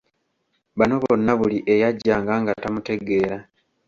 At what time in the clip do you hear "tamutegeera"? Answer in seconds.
2.61-3.37